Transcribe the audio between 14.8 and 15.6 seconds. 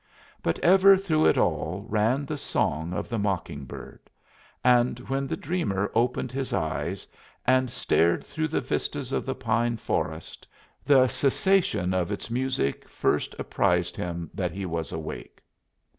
awake.